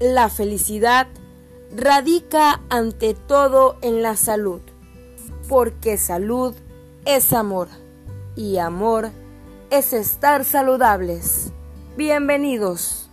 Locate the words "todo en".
3.14-4.02